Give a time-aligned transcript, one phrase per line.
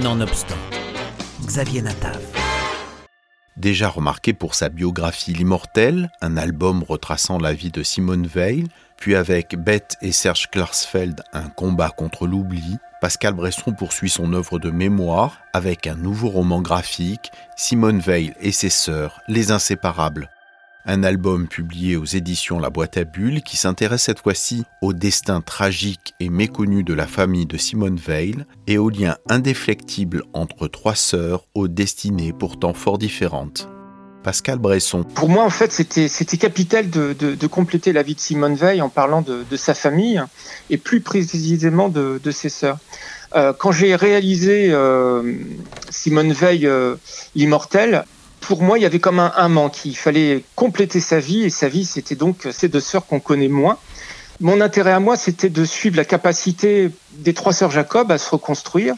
[0.00, 0.56] Nonobstant,
[1.44, 2.18] Xavier Natav.
[3.58, 9.14] Déjà remarqué pour sa biographie L'Immortel, un album retraçant la vie de Simone Veil, puis
[9.14, 14.70] avec Bette et Serge Klarsfeld, un combat contre l'oubli, Pascal Bresson poursuit son œuvre de
[14.70, 20.30] mémoire avec un nouveau roman graphique, Simone Veil et ses sœurs, Les Inséparables,
[20.84, 25.40] un album publié aux éditions La Boîte à Bulles qui s'intéresse cette fois-ci au destin
[25.40, 30.96] tragique et méconnu de la famille de Simone Veil et au lien indéflectible entre trois
[30.96, 33.68] sœurs aux destinées pourtant fort différentes.
[34.22, 35.02] Pascal Bresson.
[35.02, 39.22] Pour moi, en fait, c'était, capital de, compléter la vie de Simone Veil en parlant
[39.22, 40.22] de, sa famille
[40.70, 42.78] et plus précisément de, ses sœurs.
[43.34, 45.34] Euh, quand j'ai réalisé euh,
[45.90, 46.96] Simone Veil, euh,
[48.42, 49.84] pour moi, il y avait comme un, manque.
[49.84, 53.48] Il fallait compléter sa vie, et sa vie, c'était donc ces deux sœurs qu'on connaît
[53.48, 53.78] moins.
[54.40, 58.28] Mon intérêt à moi, c'était de suivre la capacité des trois sœurs Jacob à se
[58.28, 58.94] reconstruire,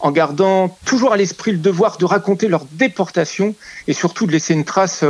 [0.00, 3.54] en gardant toujours à l'esprit le devoir de raconter leur déportation
[3.86, 5.04] et surtout de laisser une trace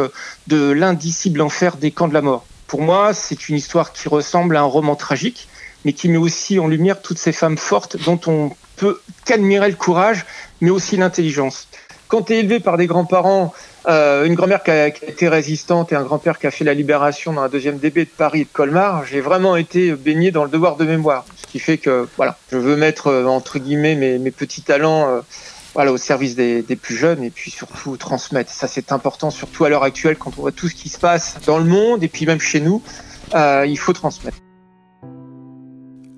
[0.46, 2.44] de l'indicible enfer des camps de la mort.
[2.66, 5.48] Pour moi, c'est une histoire qui ressemble à un roman tragique,
[5.86, 9.76] mais qui met aussi en lumière toutes ces femmes fortes dont on peut qu'admirer le
[9.76, 10.26] courage,
[10.60, 11.68] mais aussi l'intelligence.
[12.08, 13.54] Quand tu es élevé par des grands-parents
[13.88, 17.32] euh, une grand-mère qui, a, été résistante et un grand-père qui a fait la libération
[17.32, 20.50] dans la deuxième DB de Paris et de Colmar, j'ai vraiment été baigné dans le
[20.50, 21.24] devoir de mémoire.
[21.36, 25.08] Ce qui fait que voilà, je veux mettre euh, entre guillemets mes, mes petits talents
[25.08, 25.20] euh,
[25.74, 28.52] voilà, au service des, des, plus jeunes et puis surtout transmettre.
[28.52, 31.36] Ça c'est important, surtout à l'heure actuelle quand on voit tout ce qui se passe
[31.46, 32.82] dans le monde et puis même chez nous,
[33.34, 34.36] il faut transmettre.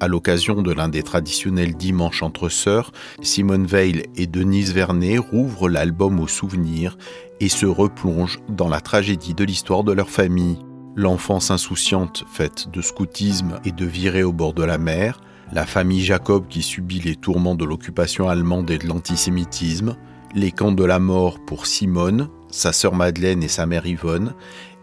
[0.03, 5.69] À l'occasion de l'un des traditionnels dimanches entre sœurs, Simone Veil et Denise Vernet rouvrent
[5.69, 6.97] l'album aux souvenirs
[7.39, 10.57] et se replongent dans la tragédie de l'histoire de leur famille.
[10.97, 15.21] L'enfance insouciante faite de scoutisme et de virée au bord de la mer,
[15.53, 19.97] la famille Jacob qui subit les tourments de l'occupation allemande et de l'antisémitisme,
[20.35, 24.33] les camps de la mort pour Simone, sa sœur Madeleine et sa mère Yvonne,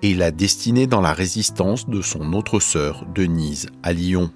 [0.03, 4.31] et la destinée dans la résistance de son autre sœur, Denise, à Lyon.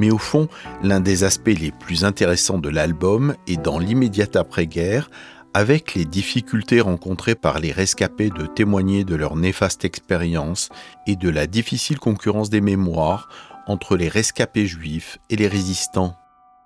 [0.00, 0.48] Mais au fond,
[0.82, 5.10] l'un des aspects les plus intéressants de l'album est dans l'immédiate après-guerre,
[5.52, 10.70] avec les difficultés rencontrées par les rescapés de témoigner de leur néfaste expérience
[11.06, 13.28] et de la difficile concurrence des mémoires
[13.66, 16.14] entre les rescapés juifs et les résistants.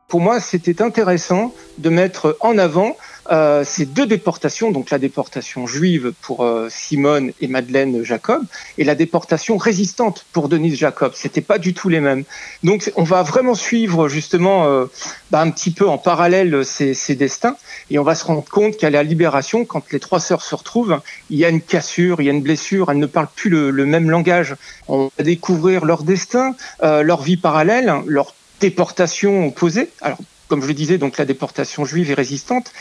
[0.06, 2.96] Pour moi, c'était intéressant de mettre en avant
[3.30, 8.44] euh, ces deux déportations, donc la déportation juive pour euh, Simone et Madeleine Jacob,
[8.76, 11.12] et la déportation résistante pour Denise Jacob.
[11.14, 12.24] C'était pas du tout les mêmes.
[12.62, 14.86] Donc, on va vraiment suivre justement euh,
[15.30, 17.56] bah, un petit peu en parallèle ces, ces, destins,
[17.90, 21.00] et on va se rendre compte qu'à la libération, quand les trois sœurs se retrouvent,
[21.30, 22.90] il y a une cassure, il y a une blessure.
[22.90, 24.54] Elles ne parlent plus le, le même langage.
[24.88, 29.90] On va découvrir leur destin, leur vie parallèle, leur déportation opposée.
[30.00, 30.18] Alors,
[30.48, 32.72] comme je le disais, donc la déportation juive et résistante.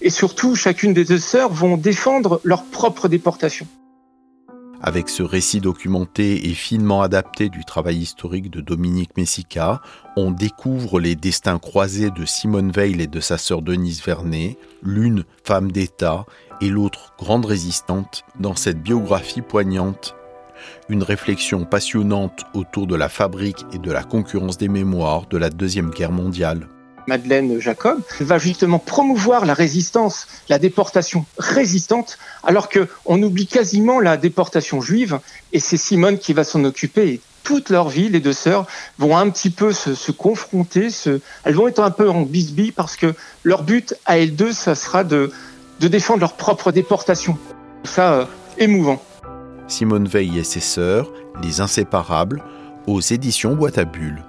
[0.00, 3.66] Et surtout, chacune des deux sœurs vont défendre leur propre déportation.
[4.80, 9.82] Avec ce récit documenté et finement adapté du travail historique de Dominique Messica,
[10.16, 15.24] on découvre les destins croisés de Simone Veil et de sa sœur Denise Vernet, l'une
[15.42, 16.26] femme d'État
[16.60, 20.14] et l'autre grande résistante, dans cette biographie poignante.
[20.88, 25.50] Une réflexion passionnante autour de la fabrique et de la concurrence des mémoires de la
[25.50, 26.68] Deuxième Guerre mondiale.
[27.08, 33.98] Madeleine Jacob, va justement promouvoir la résistance, la déportation résistante, alors que on oublie quasiment
[33.98, 35.18] la déportation juive,
[35.54, 37.08] et c'est Simone qui va s'en occuper.
[37.08, 38.66] Et toute leur vie, les deux sœurs
[38.98, 40.88] vont un petit peu se, confronter,
[41.44, 44.74] elles vont être un peu en bisbille parce que leur but à elles deux, ça
[44.74, 45.32] sera de,
[45.80, 47.38] de défendre leur propre déportation.
[47.84, 48.24] Ça, euh,
[48.58, 49.02] émouvant.
[49.66, 51.10] Simone Veil et ses sœurs,
[51.42, 52.42] Les Inséparables,
[52.86, 54.22] aux éditions Boîte à Bulles.